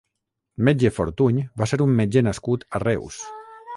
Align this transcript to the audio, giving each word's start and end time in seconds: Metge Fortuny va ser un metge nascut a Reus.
Metge 0.69 0.91
Fortuny 0.95 1.37
va 1.63 1.67
ser 1.73 1.81
un 1.87 1.93
metge 2.01 2.25
nascut 2.31 2.67
a 2.79 2.83
Reus. 2.89 3.21